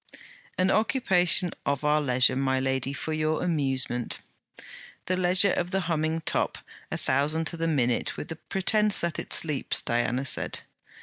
'An 0.57 0.71
occupation 0.71 1.51
of 1.63 1.85
our 1.85 2.01
leisure, 2.01 2.35
my 2.35 2.59
lady, 2.59 2.91
for 2.91 3.13
your 3.13 3.43
amusement.' 3.43 4.17
'The 5.05 5.15
leisure 5.15 5.53
of 5.53 5.69
the 5.69 5.81
humming 5.81 6.21
top, 6.21 6.57
a 6.91 6.97
thousand 6.97 7.45
to 7.45 7.55
the 7.55 7.67
minute, 7.67 8.17
with 8.17 8.29
the 8.29 8.35
pretence 8.35 8.99
that 9.01 9.19
it 9.19 9.31
sleeps!' 9.31 9.79
Diana 9.79 10.25
said. 10.25 10.61